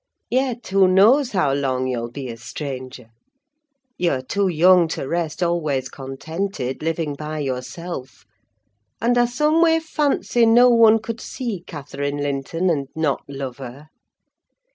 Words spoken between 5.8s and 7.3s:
contented, living